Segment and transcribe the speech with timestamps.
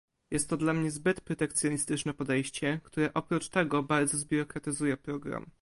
[0.31, 5.45] Jest to dla mnie zbyt protekcjonistyczne podejście, które oprócz tego bardzo zbiurokratyzuje program